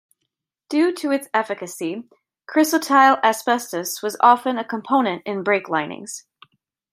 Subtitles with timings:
[0.67, 2.09] Due to its efficacy,
[2.49, 6.25] chrysotile asbestos was often a component in brake linings.